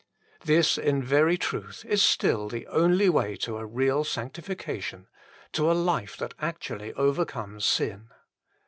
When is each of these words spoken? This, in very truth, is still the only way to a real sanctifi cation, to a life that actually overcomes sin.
This, 0.43 0.79
in 0.79 1.03
very 1.03 1.37
truth, 1.37 1.85
is 1.85 2.01
still 2.01 2.49
the 2.49 2.65
only 2.65 3.07
way 3.07 3.35
to 3.35 3.57
a 3.59 3.67
real 3.67 4.03
sanctifi 4.03 4.57
cation, 4.57 5.05
to 5.51 5.69
a 5.71 5.77
life 5.77 6.17
that 6.17 6.33
actually 6.39 6.91
overcomes 6.93 7.65
sin. 7.65 8.09